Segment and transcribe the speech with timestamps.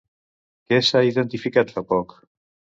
[0.71, 2.19] Què s'ha identificat fa poc?